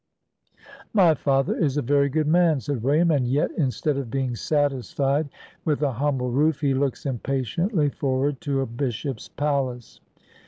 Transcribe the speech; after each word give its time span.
"My 0.95 1.13
father 1.13 1.55
is 1.55 1.77
a 1.77 1.83
very 1.83 2.09
good 2.09 2.25
man," 2.25 2.59
said 2.59 2.81
William; 2.81 3.11
"and 3.11 3.27
yet, 3.27 3.51
instead 3.55 3.97
of 3.97 4.09
being 4.09 4.35
satisfied 4.35 5.29
with 5.63 5.83
a 5.83 5.91
humble 5.91 6.31
roof, 6.31 6.59
he 6.61 6.73
looks 6.73 7.05
impatiently 7.05 7.89
forward 7.89 8.41
to 8.41 8.61
a 8.61 8.65
bishop's 8.65 9.29
palace." 9.29 9.99